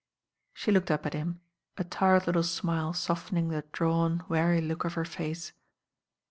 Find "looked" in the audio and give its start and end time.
0.71-0.89